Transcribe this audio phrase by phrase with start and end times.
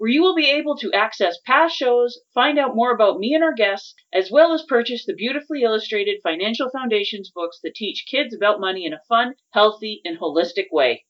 [0.00, 3.44] where you will be able to access past shows, find out more about me and
[3.44, 8.34] our guests, as well as purchase the beautifully illustrated Financial Foundations books that teach kids
[8.34, 11.04] about money in a fun, healthy, and holistic way.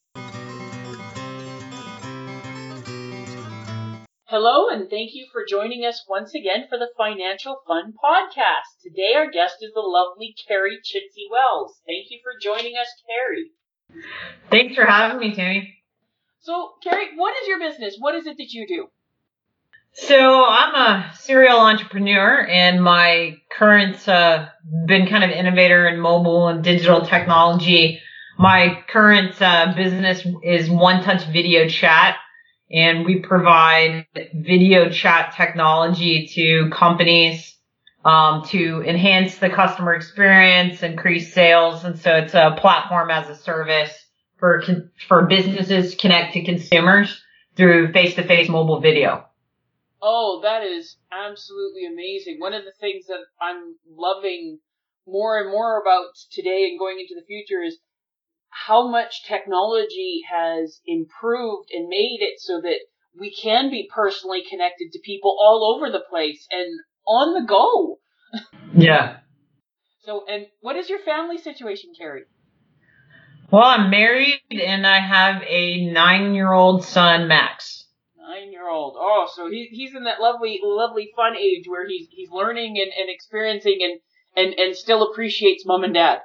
[4.24, 8.83] Hello, and thank you for joining us once again for the Financial Fun Podcast.
[8.83, 11.80] Today, our guest is the lovely Carrie Chitsey Wells.
[11.86, 13.52] Thank you for joining us, Carrie.
[14.50, 15.80] Thanks for having me, Tammy.
[16.42, 17.96] So, Carrie, what is your business?
[17.98, 18.88] What is it that you do?
[19.92, 24.46] So I'm a serial entrepreneur and my current, uh,
[24.86, 28.00] been kind of innovator in mobile and digital technology.
[28.38, 32.16] My current, uh, business is one touch video chat
[32.70, 37.55] and we provide video chat technology to companies,
[38.02, 41.84] um, to enhance the customer experience, increase sales.
[41.84, 43.99] And so it's a platform as a service
[44.41, 44.62] for
[45.06, 47.22] for businesses to connect to consumers
[47.56, 49.27] through face-to-face mobile video.
[50.02, 52.41] Oh, that is absolutely amazing.
[52.41, 54.58] One of the things that I'm loving
[55.06, 57.78] more and more about today and going into the future is
[58.48, 62.80] how much technology has improved and made it so that
[63.18, 67.98] we can be personally connected to people all over the place and on the go.
[68.74, 69.18] Yeah.
[70.05, 72.24] So, and what is your family situation, Carrie?
[73.50, 77.84] Well, I'm married and I have a nine year old son, Max.
[78.16, 78.94] Nine year old.
[78.96, 82.92] Oh, so he, he's in that lovely, lovely fun age where he's, he's learning and,
[82.96, 84.00] and experiencing and,
[84.36, 86.20] and, and still appreciates mom and dad.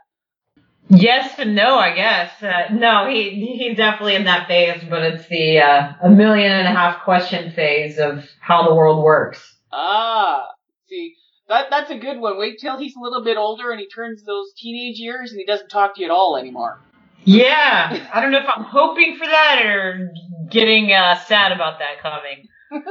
[0.88, 2.44] Yes and no, I guess.
[2.44, 6.68] Uh, no, he, he's definitely in that phase, but it's the, uh, a million and
[6.68, 9.56] a half question phase of how the world works.
[9.74, 10.46] Ah,
[10.88, 11.16] see,
[11.50, 12.38] that, that's a good one.
[12.38, 15.46] Wait till he's a little bit older and he turns those teenage years and he
[15.46, 16.80] doesn't talk to you at all anymore.
[17.24, 20.12] Yeah, I don't know if I'm hoping for that or
[20.50, 22.48] getting uh, sad about that coming.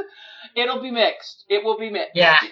[0.55, 1.45] It'll be mixed.
[1.47, 2.15] It will be mixed.
[2.15, 2.37] Yeah.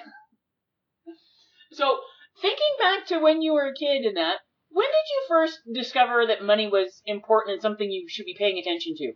[1.75, 1.97] So,
[2.39, 4.35] thinking back to when you were a kid and that,
[4.69, 8.59] when did you first discover that money was important and something you should be paying
[8.59, 9.13] attention to?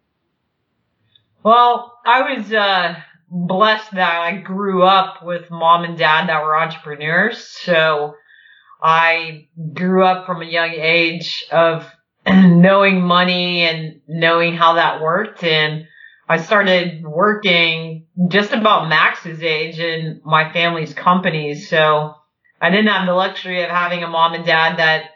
[1.44, 2.96] Well, I was uh,
[3.30, 7.46] blessed that I grew up with mom and dad that were entrepreneurs.
[7.46, 8.16] So
[8.82, 11.90] I grew up from a young age of
[12.62, 15.44] knowing money and knowing how that worked.
[15.44, 15.88] And
[16.28, 21.70] I started working just about Max's age in my family's companies.
[21.70, 22.16] So
[22.60, 25.12] I didn't have the luxury of having a mom and dad that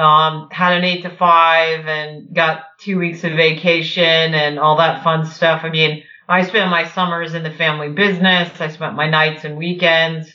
[0.00, 5.02] um, had an eight to five and got two weeks of vacation and all that
[5.02, 5.62] fun stuff.
[5.64, 8.60] I mean, I spent my summers in the family business.
[8.60, 10.32] I spent my nights and weekends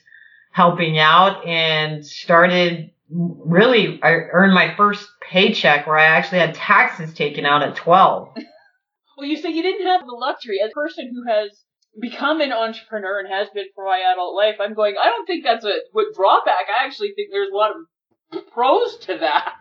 [0.52, 7.14] helping out and started really, I earned my first paycheck where I actually had taxes
[7.14, 8.38] taken out at 12.
[9.18, 10.58] Well, you say you didn't have the luxury.
[10.62, 11.64] As a person who has
[12.02, 15.44] become an entrepreneur and has been for my adult life, I'm going, I don't think
[15.44, 16.66] that's a what drawback.
[16.70, 19.54] I actually think there's a lot of pros to that.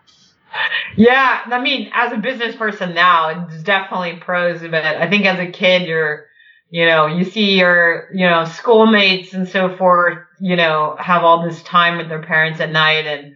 [0.96, 5.38] Yeah, I mean, as a business person now, it's definitely pros, but I think as
[5.38, 6.26] a kid, you're,
[6.70, 11.44] you know, you see your, you know, schoolmates and so forth, you know, have all
[11.44, 13.33] this time with their parents at night and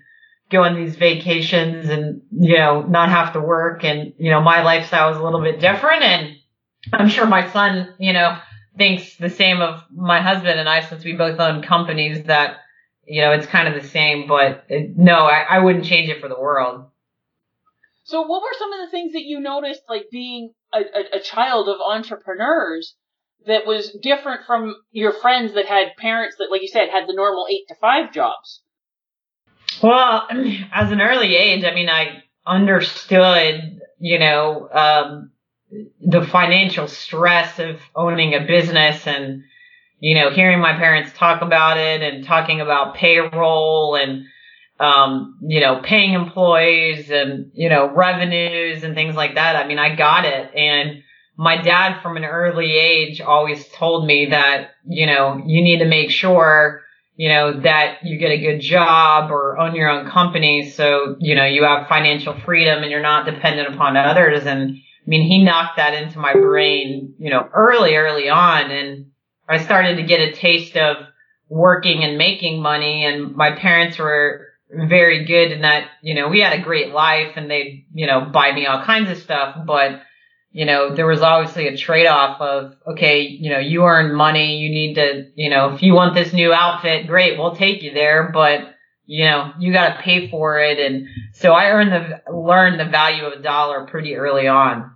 [0.50, 3.84] go on these vacations and, you know, not have to work.
[3.84, 6.02] And, you know, my lifestyle is a little bit different.
[6.02, 6.36] And
[6.92, 8.38] I'm sure my son, you know,
[8.76, 12.58] thinks the same of my husband and I since we both own companies that,
[13.04, 16.20] you know, it's kind of the same, but it, no, I, I wouldn't change it
[16.20, 16.86] for the world.
[18.04, 21.20] So what were some of the things that you noticed, like being a, a, a
[21.20, 22.94] child of entrepreneurs
[23.46, 27.14] that was different from your friends that had parents that, like you said, had the
[27.14, 28.62] normal eight to five jobs?
[29.82, 30.26] Well,
[30.72, 35.30] as an early age, I mean, I understood, you know, um,
[36.00, 39.42] the financial stress of owning a business and,
[40.00, 44.24] you know, hearing my parents talk about it and talking about payroll and,
[44.80, 49.56] um, you know, paying employees and, you know, revenues and things like that.
[49.56, 50.54] I mean, I got it.
[50.54, 51.02] And
[51.36, 55.84] my dad from an early age always told me that, you know, you need to
[55.84, 56.82] make sure,
[57.18, 60.70] you know, that you get a good job or own your own company.
[60.70, 64.46] So, you know, you have financial freedom and you're not dependent upon others.
[64.46, 68.70] And I mean, he knocked that into my brain, you know, early, early on.
[68.70, 69.06] And
[69.48, 70.96] I started to get a taste of
[71.48, 73.04] working and making money.
[73.04, 77.32] And my parents were very good in that, you know, we had a great life
[77.34, 80.02] and they, you know, buy me all kinds of stuff, but
[80.50, 84.56] you know, there was obviously a trade off of, okay, you know, you earn money,
[84.56, 87.92] you need to, you know, if you want this new outfit, great, we'll take you
[87.92, 88.74] there, but
[89.04, 90.78] you know, you got to pay for it.
[90.78, 94.92] And so I earned the, learned the value of a dollar pretty early on.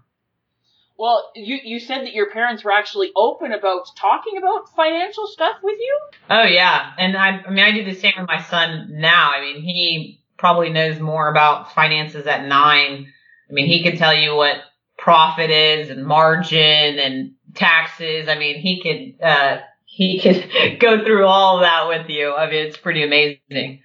[0.98, 5.56] Well, you you said that your parents were actually open about talking about financial stuff
[5.62, 5.98] with you.
[6.30, 9.32] Oh yeah, and I, I mean I do the same with my son now.
[9.32, 13.06] I mean he probably knows more about finances at nine.
[13.50, 14.58] I mean he could tell you what
[15.02, 16.60] profit is and margin
[16.98, 18.28] and taxes.
[18.28, 22.32] I mean he could uh he could go through all of that with you.
[22.32, 23.82] I mean it's pretty amazing.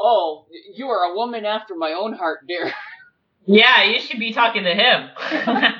[0.00, 2.72] Oh, you are a woman after my own heart, dear.
[3.46, 5.10] Yeah, you should be talking to him.
[5.46, 5.74] well,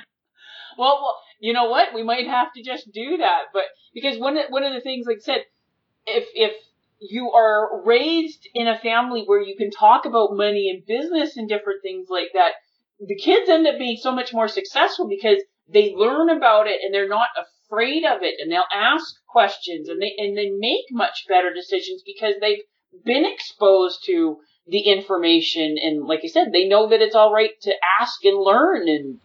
[0.76, 1.94] well, you know what?
[1.94, 3.62] We might have to just do that, but
[3.94, 5.44] because one of, one of the things, like I said,
[6.04, 6.52] if if
[7.00, 11.48] you are raised in a family where you can talk about money and business and
[11.48, 12.52] different things like that,
[13.06, 16.93] the kids end up being so much more successful because they learn about it and
[16.93, 17.29] they're not
[17.67, 22.03] afraid of it and they'll ask questions and they and they make much better decisions
[22.05, 22.62] because they've
[23.05, 24.37] been exposed to
[24.67, 28.39] the information and like I said, they know that it's all right to ask and
[28.39, 29.21] learn and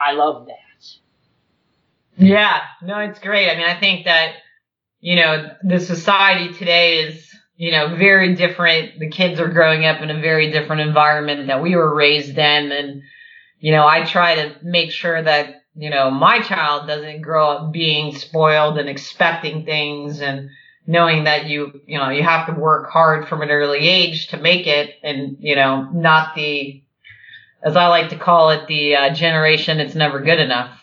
[0.00, 0.56] I love that.
[2.16, 3.50] Yeah, no, it's great.
[3.50, 4.34] I mean, I think that,
[5.00, 8.98] you know, the society today is, you know, very different.
[8.98, 12.72] The kids are growing up in a very different environment that we were raised in.
[12.72, 13.02] And,
[13.62, 17.72] you know, I try to make sure that, you know, my child doesn't grow up
[17.72, 20.50] being spoiled and expecting things and
[20.84, 24.36] knowing that you, you know, you have to work hard from an early age to
[24.36, 26.82] make it and, you know, not the,
[27.62, 30.82] as I like to call it, the uh, generation it's never good enough.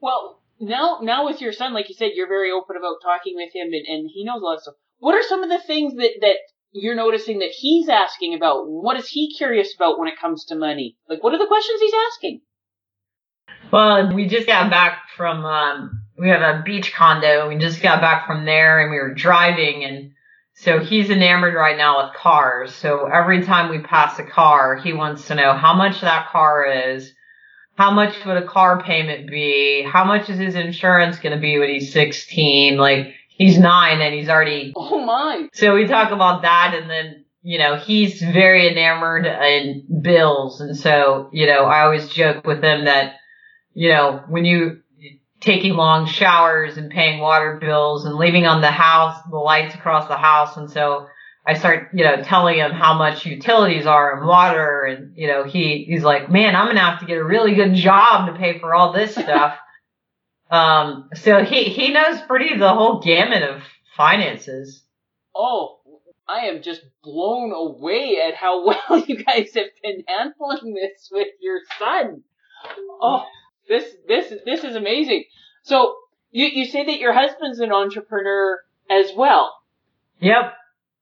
[0.00, 3.54] Well, now now with your son, like you said, you're very open about talking with
[3.54, 4.74] him, and, and he knows a lot of stuff.
[4.98, 6.36] What are some of the things that that
[6.74, 8.68] you're noticing that he's asking about?
[8.68, 10.96] What is he curious about when it comes to money?
[11.08, 12.40] Like, what are the questions he's asking?
[13.72, 17.48] Well, we just got back from um, we have a beach condo.
[17.48, 20.12] We just got back from there, and we were driving, and
[20.54, 22.74] so he's enamored right now with cars.
[22.74, 26.66] So every time we pass a car, he wants to know how much that car
[26.66, 27.12] is
[27.76, 29.82] how much would a car payment be?
[29.82, 32.76] How much is his insurance going to be when he's 16?
[32.76, 34.72] Like, he's nine and he's already.
[34.76, 35.48] Oh my.
[35.52, 40.60] So we talk about that and then, you know, he's very enamored in bills.
[40.60, 43.16] And so, you know, I always joke with him that,
[43.74, 44.80] you know, when you
[45.40, 50.08] taking long showers and paying water bills and leaving on the house, the lights across
[50.08, 50.56] the house.
[50.56, 51.06] And so
[51.46, 55.44] I start, you know, telling him how much utilities are and water and, you know,
[55.44, 58.38] he, he's like, man, I'm going to have to get a really good job to
[58.38, 59.58] pay for all this stuff.
[60.54, 63.62] um, so he, he knows pretty the whole gamut of
[63.96, 64.82] finances.
[65.34, 65.80] Oh,
[66.28, 71.28] I am just blown away at how well you guys have been handling this with
[71.40, 72.22] your son.
[73.00, 73.24] Oh,
[73.68, 75.24] this, this, this is amazing.
[75.62, 75.96] So
[76.30, 79.54] you, you say that your husband's an entrepreneur as well.
[80.20, 80.54] Yep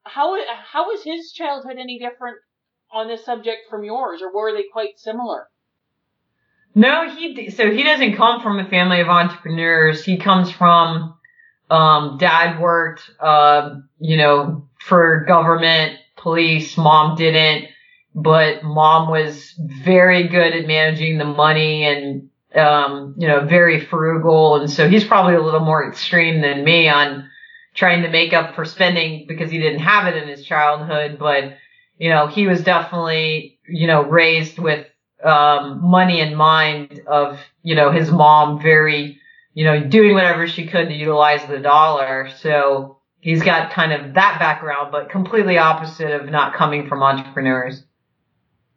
[0.05, 2.39] how how was his childhood any different
[2.91, 5.49] on this subject from yours, or were they quite similar?
[6.75, 10.05] No, he so he doesn't come from a family of entrepreneurs.
[10.05, 11.15] He comes from
[11.71, 16.77] um, dad worked, uh, you know, for government, police.
[16.77, 17.69] Mom didn't,
[18.15, 24.57] but mom was very good at managing the money and um, you know, very frugal.
[24.57, 27.29] And so he's probably a little more extreme than me on
[27.75, 31.19] trying to make up for spending because he didn't have it in his childhood.
[31.19, 31.57] But,
[31.99, 34.87] you know, he was definitely, you know, raised with,
[35.25, 39.19] um, money in mind of, you know, his mom very,
[39.55, 42.31] you know, doing whatever she could to utilize the dollar.
[42.39, 47.85] So he's got kind of that background, but completely opposite of not coming from entrepreneurs.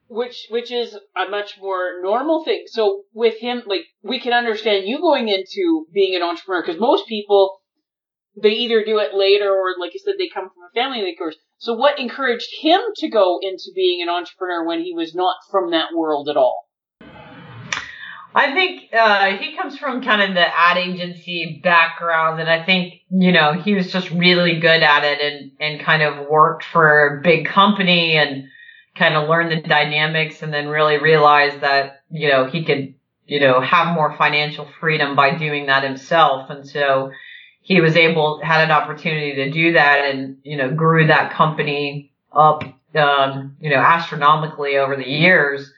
[0.08, 2.66] Which, which is a much more normal thing.
[2.68, 7.08] So with him, like, we can understand you going into being an entrepreneur because most
[7.08, 7.60] people,
[8.42, 11.20] they either do it later or, like you said, they come from a family like
[11.20, 11.36] yours.
[11.58, 15.72] So what encouraged him to go into being an entrepreneur when he was not from
[15.72, 16.66] that world at all?
[18.38, 22.96] I think uh, he comes from kind of the ad agency background, and I think
[23.10, 27.08] you know he was just really good at it, and and kind of worked for
[27.08, 28.50] a big company and
[28.94, 33.40] kind of learned the dynamics, and then really realized that you know he could you
[33.40, 37.12] know have more financial freedom by doing that himself, and so
[37.66, 42.14] he was able had an opportunity to do that, and you know grew that company
[42.32, 42.64] up
[42.96, 45.74] um, you know astronomically over the years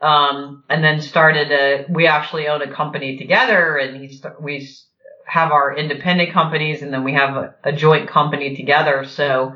[0.00, 4.68] um, and then started a, we actually own a company together and he, we
[5.26, 9.04] have our independent companies and then we have a, a joint company together.
[9.04, 9.54] So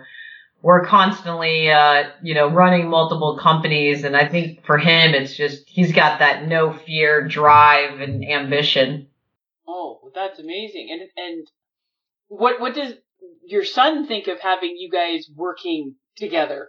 [0.60, 4.04] we're constantly, uh, you know, running multiple companies.
[4.04, 9.08] And I think for him, it's just, he's got that no fear drive and ambition.
[9.66, 10.88] Oh, that's amazing.
[10.90, 11.46] And, and
[12.38, 12.94] what, what does
[13.44, 16.68] your son think of having you guys working together?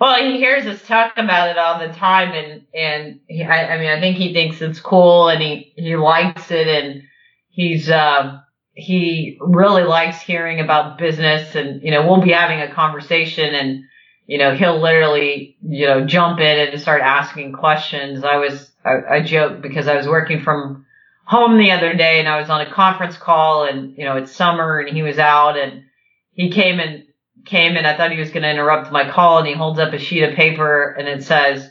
[0.00, 3.78] Well, he hears us talk about it all the time, and and he, I, I
[3.78, 7.02] mean, I think he thinks it's cool, and he he likes it, and
[7.50, 8.38] he's uh,
[8.72, 13.84] he really likes hearing about business, and you know, we'll be having a conversation, and
[14.26, 18.24] you know, he'll literally you know jump in and start asking questions.
[18.24, 20.86] I was I, I joke because I was working from
[21.30, 24.34] home the other day, and I was on a conference call, and you know, it's
[24.34, 25.84] summer, and he was out, and
[26.32, 27.04] he came and
[27.44, 29.92] came and I thought he was going to interrupt my call and he holds up
[29.92, 31.68] a sheet of paper and it says,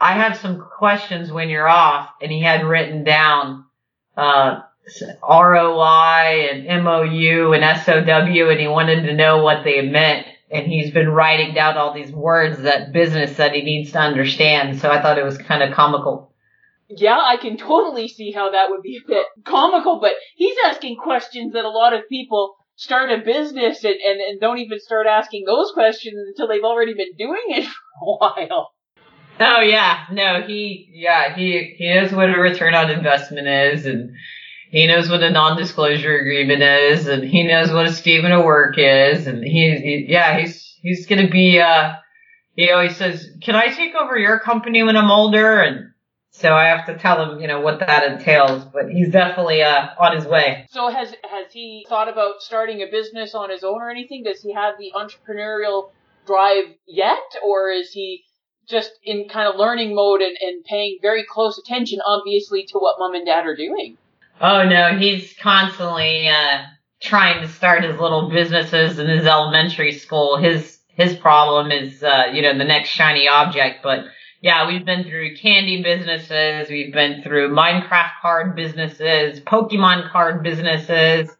[0.00, 2.10] I have some questions when you're off.
[2.20, 3.64] And he had written down,
[4.16, 4.60] uh,
[5.28, 10.26] ROI and MOU and SOW and he wanted to know what they meant.
[10.50, 14.80] And he's been writing down all these words that business that he needs to understand.
[14.80, 16.32] So I thought it was kind of comical.
[16.88, 20.96] Yeah, I can totally see how that would be a bit comical, but he's asking
[20.96, 25.06] questions that a lot of people start a business and, and, and don't even start
[25.06, 27.64] asking those questions until they've already been doing it
[27.98, 28.70] for a while.
[29.38, 34.12] Oh yeah, no, he yeah he he knows what a return on investment is, and
[34.70, 38.76] he knows what a non-disclosure agreement is, and he knows what a statement of work
[38.78, 41.92] is, and he, he yeah he's he's gonna be uh
[42.54, 45.90] he always says, "Can I take over your company when I'm older?" and
[46.38, 49.88] so I have to tell him, you know, what that entails, but he's definitely uh,
[49.98, 50.66] on his way.
[50.70, 54.22] So has has he thought about starting a business on his own or anything?
[54.22, 55.90] Does he have the entrepreneurial
[56.26, 58.24] drive yet, or is he
[58.68, 62.96] just in kind of learning mode and, and paying very close attention, obviously, to what
[62.98, 63.96] mom and dad are doing?
[64.40, 66.64] Oh no, he's constantly uh,
[67.00, 70.36] trying to start his little businesses in his elementary school.
[70.36, 74.04] His his problem is, uh, you know, the next shiny object, but
[74.40, 81.30] yeah, we've been through candy businesses, we've been through Minecraft card businesses, Pokemon card businesses,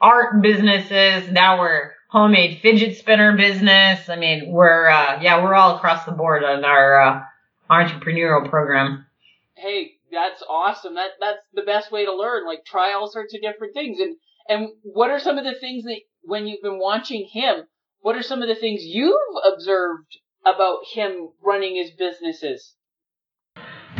[0.00, 1.30] art businesses.
[1.30, 4.08] Now we're homemade fidget spinner business.
[4.08, 7.22] I mean, we're uh, yeah, we're all across the board on our uh,
[7.70, 9.06] entrepreneurial program.
[9.54, 10.94] Hey, that's awesome.
[10.94, 12.46] That that's the best way to learn.
[12.46, 13.98] Like try all sorts of different things.
[14.00, 14.16] And
[14.48, 17.64] and what are some of the things that when you've been watching him?
[18.00, 19.16] What are some of the things you've
[19.52, 20.18] observed
[20.54, 22.74] about him running his businesses?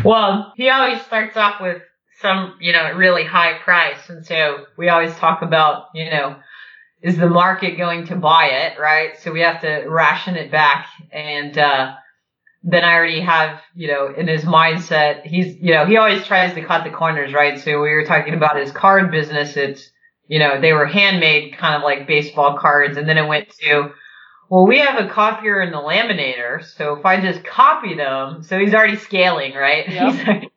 [0.05, 1.83] Well, he always starts off with
[2.21, 4.09] some, you know, really high price.
[4.09, 6.37] And so we always talk about, you know,
[7.01, 9.19] is the market going to buy it, right?
[9.21, 10.89] So we have to ration it back.
[11.13, 11.95] And, uh,
[12.65, 16.55] then I already have, you know, in his mindset, he's, you know, he always tries
[16.55, 17.59] to cut the corners, right?
[17.59, 19.57] So we were talking about his card business.
[19.57, 19.89] It's,
[20.27, 22.97] you know, they were handmade kind of like baseball cards.
[22.97, 23.91] And then it went to,
[24.49, 28.59] well, we have a copier and the laminator, so if I just copy them, so
[28.59, 29.87] he's already scaling, right?
[29.89, 30.13] Yep.
[30.15, 30.51] He's, already,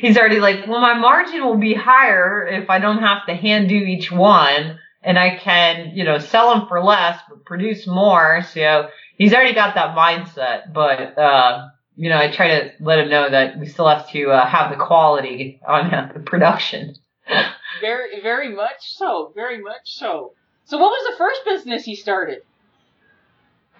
[0.00, 3.68] he's already like, well, my margin will be higher if I don't have to hand
[3.68, 8.42] do each one, and I can, you know, sell them for less, but produce more.
[8.42, 13.10] So he's already got that mindset, but, uh, you know, I try to let him
[13.10, 16.96] know that we still have to uh, have the quality on uh, the production.
[17.80, 19.32] very, very much so.
[19.34, 20.32] Very much so.
[20.64, 22.42] So, what was the first business he started?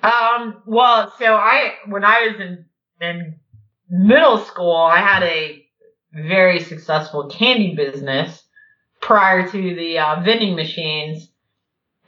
[0.05, 2.67] Um, well, so I, when I was in,
[3.01, 3.37] in
[3.89, 5.65] middle school, I had a
[6.13, 8.43] very successful candy business
[9.01, 11.29] prior to the uh, vending machines.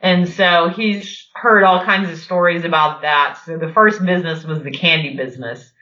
[0.02, 3.38] And so he's heard all kinds of stories about that.
[3.46, 5.72] So the first business was the candy business.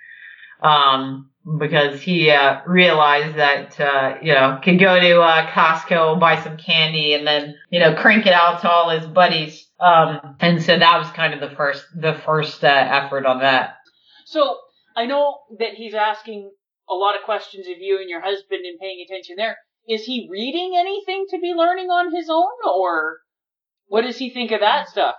[0.62, 6.42] Um, because he, uh, realized that, uh, you know, could go to, uh, Costco, buy
[6.42, 10.62] some candy and then, you know, crank it out to all his buddies um, and
[10.62, 13.76] so that was kind of the first, the first uh, effort on that.
[14.24, 14.56] So
[14.96, 16.50] I know that he's asking
[16.88, 19.58] a lot of questions of you and your husband and paying attention there.
[19.88, 23.18] Is he reading anything to be learning on his own or
[23.86, 25.16] what does he think of that stuff?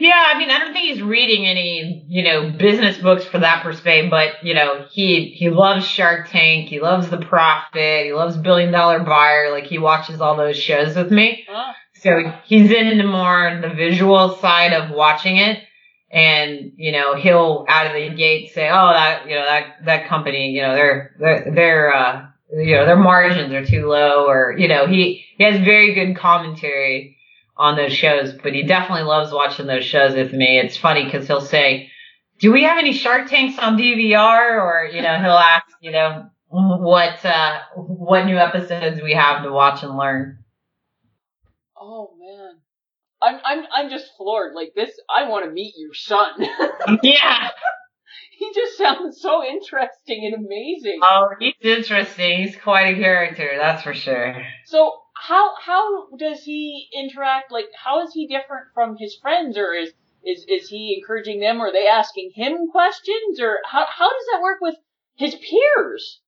[0.00, 3.64] Yeah, I mean, I don't think he's reading any, you know, business books for that
[3.64, 8.36] perspective, but, you know, he, he loves Shark Tank, he loves The Profit, he loves
[8.36, 11.44] Billion Dollar Buyer, like he watches all those shows with me.
[11.50, 11.74] Ah.
[11.94, 15.64] So he's into more the visual side of watching it.
[16.10, 20.08] And, you know, he'll out of the gate say, oh, that, you know, that, that
[20.08, 24.54] company, you know, their, their, their, uh, you know, their margins are too low or,
[24.56, 27.17] you know, he, he has very good commentary
[27.58, 30.58] on those shows, but he definitely loves watching those shows with me.
[30.58, 31.90] It's funny because he'll say,
[32.38, 34.62] do we have any Shark Tanks on DVR?
[34.62, 39.50] Or, you know, he'll ask, you know, what, uh, what new episodes we have to
[39.50, 40.38] watch and learn.
[41.80, 42.60] Oh man.
[43.20, 44.54] I'm I'm I'm just floored.
[44.54, 46.30] Like this I want to meet your son.
[47.02, 47.50] yeah.
[48.38, 51.00] he just sounds so interesting and amazing.
[51.02, 52.44] Oh, he's interesting.
[52.44, 54.36] He's quite a character, that's for sure.
[54.66, 57.50] So how how does he interact?
[57.50, 59.92] Like how is he different from his friends, or is
[60.24, 61.60] is is he encouraging them?
[61.60, 64.76] Or are they asking him questions, or how how does that work with
[65.16, 66.20] his peers?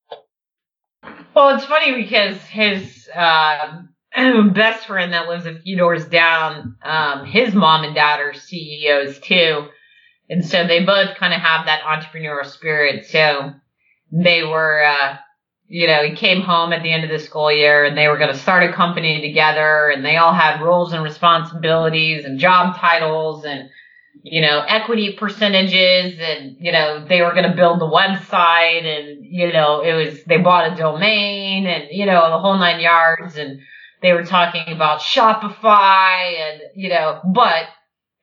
[1.34, 3.82] Well, it's funny because his uh,
[4.52, 9.20] best friend that lives a few doors down, um, his mom and dad are CEOs
[9.20, 9.68] too.
[10.28, 13.06] And so they both kind of have that entrepreneurial spirit.
[13.06, 13.52] So
[14.12, 15.16] they were, uh,
[15.72, 18.18] you know, he came home at the end of the school year and they were
[18.18, 22.76] going to start a company together and they all had roles and responsibilities and job
[22.76, 23.70] titles and,
[24.24, 29.24] you know, equity percentages and, you know, they were going to build the website and,
[29.24, 33.36] you know, it was, they bought a domain and, you know, the whole nine yards
[33.36, 33.60] and
[34.02, 37.66] they were talking about Shopify and, you know, but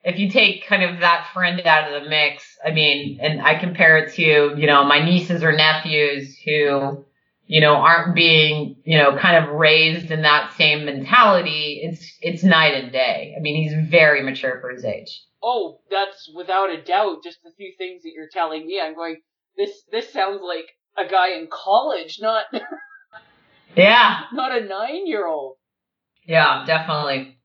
[0.04, 3.58] if you take kind of that friend out of the mix, I mean, and I
[3.58, 7.06] compare it to, you know, my nieces or nephews who,
[7.48, 12.44] you know, aren't being, you know, kind of raised in that same mentality, it's, it's
[12.44, 13.34] night and day.
[13.36, 15.22] I mean, he's very mature for his age.
[15.42, 17.24] Oh, that's without a doubt.
[17.24, 18.78] Just a few things that you're telling me.
[18.78, 19.16] I'm going,
[19.56, 20.66] this, this sounds like
[20.98, 22.44] a guy in college, not,
[23.76, 25.56] yeah, not a nine year old.
[26.26, 27.38] Yeah, definitely.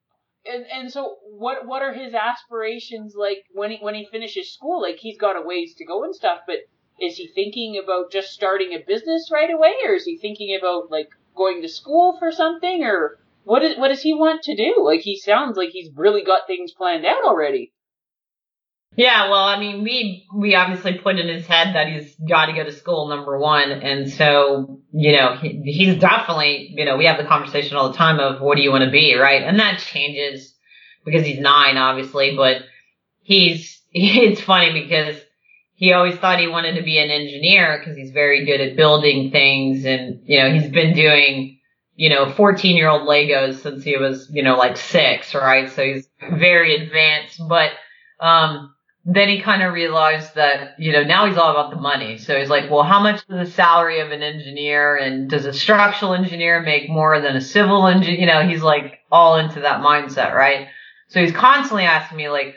[0.46, 4.82] And, and so what, what are his aspirations like when he, when he finishes school?
[4.82, 6.58] Like he's got a ways to go and stuff, but
[7.00, 10.92] is he thinking about just starting a business right away, or is he thinking about
[10.92, 14.84] like going to school for something, or what is what does he want to do?
[14.84, 17.74] Like he sounds like he's really got things planned out already.
[18.96, 22.54] Yeah, well, I mean, we we obviously put in his head that he's got to
[22.54, 27.06] go to school, number one, and so you know he, he's definitely you know we
[27.06, 29.42] have the conversation all the time of what do you want to be, right?
[29.42, 30.54] And that changes
[31.04, 32.58] because he's nine, obviously, but
[33.22, 35.20] he's it's funny because
[35.76, 39.32] he always thought he wanted to be an engineer because he's very good at building
[39.32, 41.60] things, and you know he's been doing
[41.96, 45.72] you know 14 year old Legos since he was you know like six, right?
[45.72, 47.72] So he's very advanced, but
[48.20, 48.74] um
[49.06, 52.18] then he kind of realized that, you know, now he's all about the money.
[52.18, 54.96] So he's like, well, how much is the salary of an engineer?
[54.96, 58.20] And does a structural engineer make more than a civil engineer?
[58.20, 60.68] You know, he's like all into that mindset, right?
[61.10, 62.56] So he's constantly asking me like,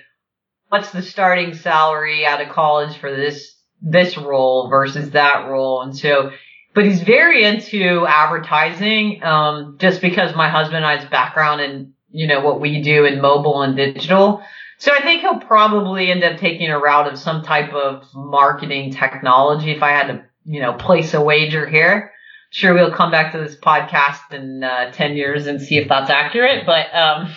[0.69, 5.83] what's the starting salary out of college for this, this role versus that role?
[5.83, 6.31] And so,
[6.75, 12.27] but he's very into advertising, um, just because my husband and I's background in, you
[12.27, 14.43] know, what we do in mobile and digital.
[14.79, 18.93] So I think he'll probably end up taking a route of some type of marketing
[18.93, 22.13] technology if I had to, you know, place a wager here.
[22.51, 26.11] Sure, we'll come back to this podcast in uh, 10 years and see if that's
[26.11, 27.35] accurate, but um,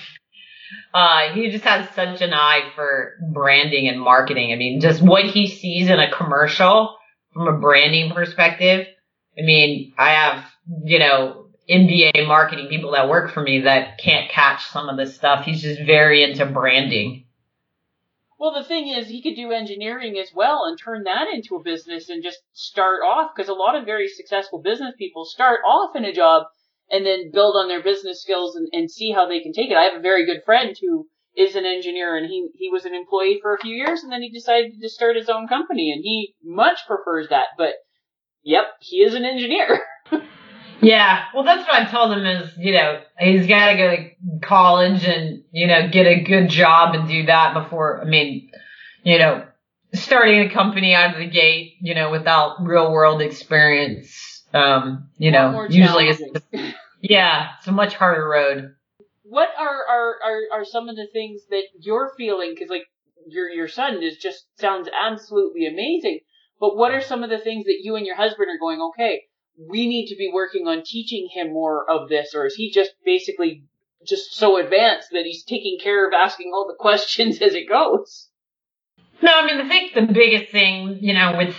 [0.93, 4.51] uh, he just has such an eye for branding and marketing.
[4.51, 6.97] I mean, just what he sees in a commercial
[7.33, 8.87] from a branding perspective.
[9.37, 10.45] I mean, I have,
[10.83, 15.15] you know, MBA marketing people that work for me that can't catch some of this
[15.15, 15.45] stuff.
[15.45, 17.25] He's just very into branding.
[18.39, 21.63] Well, the thing is, he could do engineering as well and turn that into a
[21.63, 25.95] business and just start off because a lot of very successful business people start off
[25.95, 26.43] in a job
[26.91, 29.77] and then build on their business skills and, and see how they can take it.
[29.77, 32.95] I have a very good friend who is an engineer and he, he was an
[32.95, 36.01] employee for a few years and then he decided to start his own company and
[36.03, 37.47] he much prefers that.
[37.57, 37.73] But
[38.43, 39.79] yep, he is an engineer.
[40.81, 44.39] Yeah, well, that's what I told him is, you know, he's got to go to
[44.41, 48.49] college and, you know, get a good job and do that before, I mean,
[49.03, 49.45] you know,
[49.93, 54.13] starting a company out of the gate, you know, without real world experience,
[54.53, 56.21] um, you know, usually it's,
[57.01, 58.75] yeah, it's a much harder road.
[59.23, 62.55] What are, are, are, are some of the things that you're feeling?
[62.57, 62.85] Cause like
[63.27, 66.19] your, your son is just sounds absolutely amazing.
[66.59, 69.23] But what are some of the things that you and your husband are going, okay,
[69.57, 72.91] we need to be working on teaching him more of this, or is he just
[73.05, 73.63] basically
[74.05, 78.29] just so advanced that he's taking care of asking all the questions as it goes.
[79.21, 81.55] No, I mean, I think the biggest thing, you know, with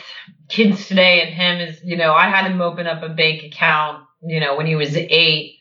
[0.51, 4.05] kids today and him is, you know, I had him open up a bank account,
[4.23, 5.57] you know, when he was eight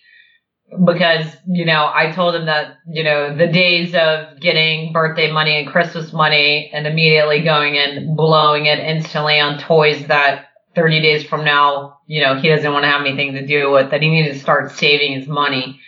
[0.86, 5.58] because, you know, I told him that, you know, the days of getting birthday money
[5.58, 11.24] and Christmas money and immediately going and blowing it instantly on toys that 30 days
[11.24, 14.10] from now, you know, he doesn't want to have anything to do with, that he
[14.10, 15.80] needed to start saving his money.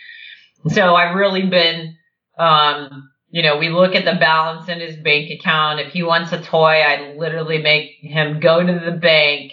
[0.68, 1.96] So I've really been,
[2.38, 5.80] um, you know, we look at the balance in his bank account.
[5.80, 9.52] If he wants a toy, I literally make him go to the bank,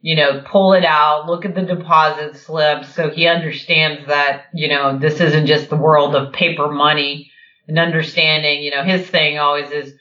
[0.00, 4.68] you know, pull it out, look at the deposit slip so he understands that, you
[4.68, 7.30] know, this isn't just the world of paper money
[7.68, 9.92] and understanding, you know, his thing always is,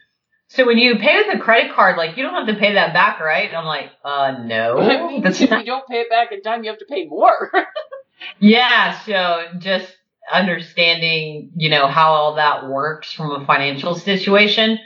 [0.48, 2.94] so when you pay with a credit card, like you don't have to pay that
[2.94, 3.50] back, right?
[3.50, 4.80] And I'm like, uh, no.
[4.80, 7.52] I mean, if you don't pay it back in time, you have to pay more.
[8.40, 8.98] yeah.
[9.02, 9.94] So just
[10.32, 14.80] understanding, you know, how all that works from a financial situation.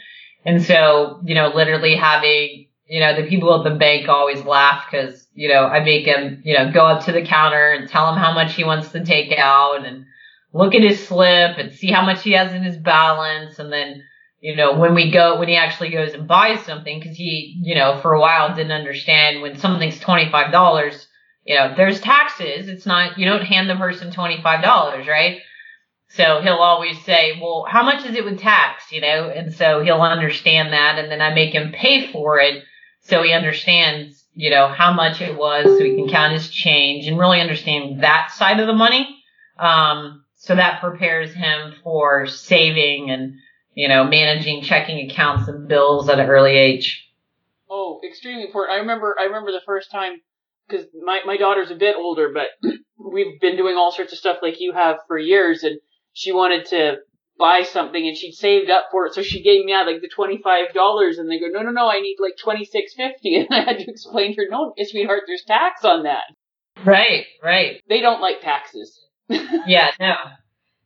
[0.46, 4.86] And so, you know, literally having, you know, the people at the bank always laugh
[4.90, 8.12] because, you know, I make him, you know, go up to the counter and tell
[8.12, 10.06] him how much he wants to take out and
[10.54, 13.58] look at his slip and see how much he has in his balance.
[13.58, 14.04] And then,
[14.42, 17.76] you know, when we go, when he actually goes and buys something, cause he, you
[17.76, 21.06] know, for a while didn't understand when something's $25,
[21.46, 22.68] you know, there's taxes.
[22.68, 24.44] It's not, you don't hand the person $25,
[25.08, 25.42] right?
[26.10, 28.92] So he'll always say, well, how much is it with tax?
[28.92, 31.00] You know, and so he'll understand that.
[31.00, 32.64] And then I make him pay for it.
[33.02, 37.08] So he understands, you know, how much it was so he can count his change
[37.08, 39.18] and really understand that side of the money.
[39.58, 43.34] Um, so that prepares him for saving and,
[43.74, 47.10] you know, managing checking accounts and bills at an early age.
[47.70, 48.76] Oh, extremely important.
[48.76, 50.22] I remember, I remember the first time,
[50.78, 52.48] cause my, my daughter's a bit older, but
[52.98, 55.80] we've been doing all sorts of stuff like you have for years and
[56.14, 56.98] she wanted to
[57.38, 59.14] buy something and she'd saved up for it.
[59.14, 62.00] So she gave me out like the $25 and they go, no, no, no, I
[62.00, 63.14] need like 26.50.
[63.24, 66.24] And I had to explain to her, no, sweetheart, there's tax on that.
[66.86, 67.82] Right, right.
[67.88, 69.00] They don't like taxes.
[69.30, 70.14] yeah, no.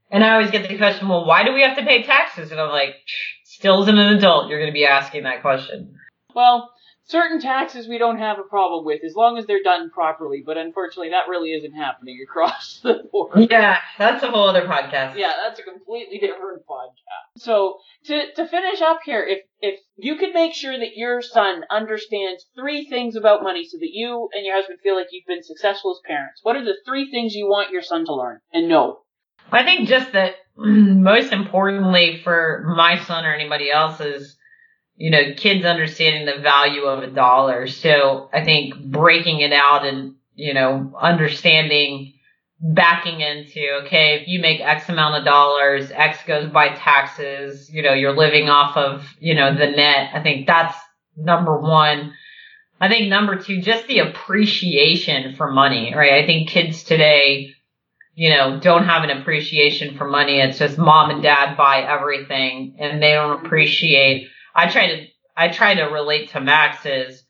[0.09, 2.51] And I always get the question, well, why do we have to pay taxes?
[2.51, 2.95] And I'm like,
[3.43, 5.95] still as an adult, you're going to be asking that question.
[6.33, 6.71] Well,
[7.07, 10.57] certain taxes we don't have a problem with as long as they're done properly, but
[10.57, 13.49] unfortunately that really isn't happening across the board.
[13.49, 15.17] Yeah, that's a whole other podcast.
[15.17, 17.37] Yeah, that's a completely different podcast.
[17.37, 21.63] So to to finish up here, if if you could make sure that your son
[21.71, 25.43] understands three things about money so that you and your husband feel like you've been
[25.43, 28.67] successful as parents, what are the three things you want your son to learn and
[28.67, 28.99] know?
[29.51, 34.36] I think just that most importantly for my son or anybody else is,
[34.97, 37.67] you know, kids understanding the value of a dollar.
[37.67, 42.13] So I think breaking it out and, you know, understanding
[42.59, 47.83] backing into, okay, if you make X amount of dollars, X goes by taxes, you
[47.83, 50.09] know, you're living off of, you know, the net.
[50.13, 50.75] I think that's
[51.15, 52.13] number one.
[52.81, 56.23] I think number two, just the appreciation for money, right?
[56.23, 57.53] I think kids today,
[58.15, 60.39] you know, don't have an appreciation for money.
[60.39, 64.29] It's just mom and dad buy everything and they don't appreciate.
[64.57, 65.05] I try to,
[65.37, 67.23] I try to relate to Max is,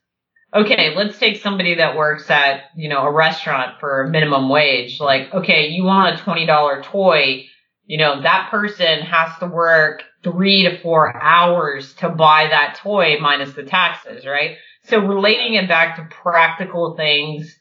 [0.56, 5.00] okay, let's take somebody that works at, you know, a restaurant for minimum wage.
[5.00, 7.46] Like, okay, you want a $20 toy.
[7.86, 13.18] You know, that person has to work three to four hours to buy that toy
[13.20, 14.58] minus the taxes, right?
[14.86, 17.54] So relating it back to practical things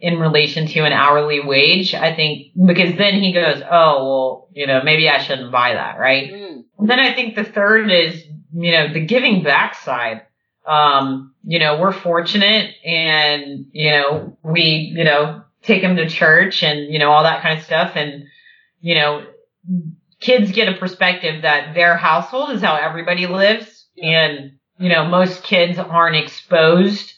[0.00, 4.66] in relation to an hourly wage, I think, because then he goes, oh, well, you
[4.66, 6.32] know, maybe I shouldn't buy that, right?
[6.32, 6.62] Mm.
[6.78, 10.22] Then I think the third is, you know, the giving back side.
[10.66, 16.62] Um, you know, we're fortunate and, you know, we, you know, take them to church
[16.62, 17.92] and, you know, all that kind of stuff.
[17.96, 18.24] And,
[18.80, 19.26] you know,
[20.20, 23.86] kids get a perspective that their household is how everybody lives.
[24.00, 27.14] And, you know, most kids aren't exposed.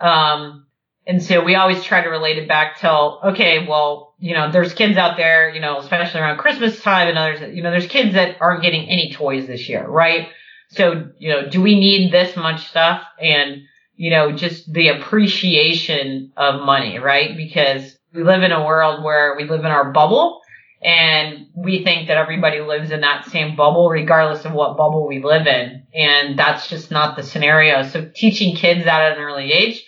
[0.00, 0.66] Um,
[1.06, 4.72] and so we always try to relate it back to, okay, well, you know, there's
[4.72, 8.14] kids out there, you know, especially around Christmas time and others, you know, there's kids
[8.14, 10.28] that aren't getting any toys this year, right?
[10.74, 13.02] So, you know, do we need this much stuff?
[13.20, 13.62] And,
[13.96, 17.36] you know, just the appreciation of money, right?
[17.36, 20.40] Because we live in a world where we live in our bubble
[20.82, 25.22] and we think that everybody lives in that same bubble regardless of what bubble we
[25.22, 25.86] live in.
[25.94, 27.82] And that's just not the scenario.
[27.82, 29.84] So teaching kids that at an early age,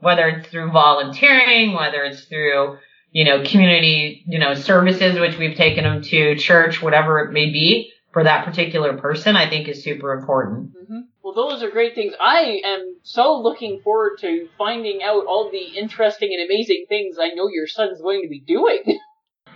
[0.00, 2.78] whether it's through volunteering, whether it's through,
[3.12, 7.52] you know, community, you know, services, which we've taken them to church, whatever it may
[7.52, 10.70] be for that particular person, I think is super important.
[10.76, 11.00] Mm-hmm.
[11.22, 12.12] Well, those are great things.
[12.20, 17.28] I am so looking forward to finding out all the interesting and amazing things I
[17.28, 18.98] know your son's going to be doing.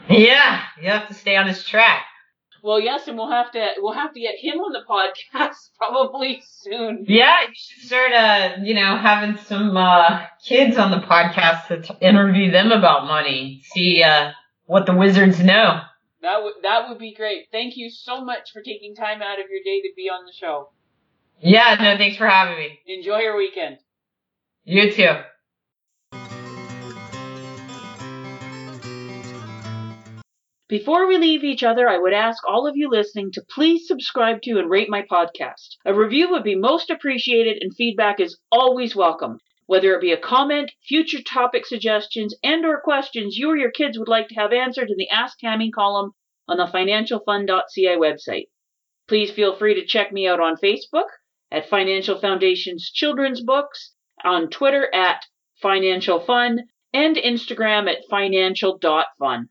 [0.09, 2.05] Yeah, you have to stay on his track.
[2.63, 6.43] Well, yes, and we'll have to we'll have to get him on the podcast probably
[6.45, 7.05] soon.
[7.07, 11.83] Yeah, you should start, uh, you know, having some uh, kids on the podcast to
[11.83, 13.63] t- interview them about money.
[13.73, 14.33] See uh,
[14.67, 15.81] what the wizards know.
[16.23, 17.47] That would that would be great.
[17.53, 20.33] Thank you so much for taking time out of your day to be on the
[20.33, 20.71] show.
[21.41, 22.81] Yeah, no, thanks for having me.
[22.87, 23.79] Enjoy your weekend.
[24.65, 25.13] You too.
[30.69, 34.43] Before we leave each other, I would ask all of you listening to please subscribe
[34.43, 35.77] to and rate my podcast.
[35.85, 39.39] A review would be most appreciated and feedback is always welcome.
[39.67, 43.99] Whether it be a comment, future topic suggestions, and or questions you or your kids
[43.99, 46.13] would like to have answered in the Ask Tammy column
[46.49, 48.47] on the financialfun.ca website.
[49.09, 51.09] Please feel free to check me out on Facebook
[51.51, 55.25] at Financial Foundation's Children's Books, on Twitter at
[55.61, 59.49] Financial Fun, and Instagram at financial.fun.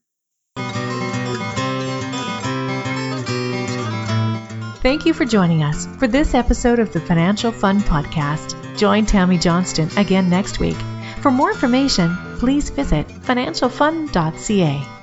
[4.85, 8.77] Thank you for joining us for this episode of the Financial Fun Podcast.
[8.77, 10.77] Join Tammy Johnston again next week.
[11.21, 14.94] For more information, please visit financialfun.ca.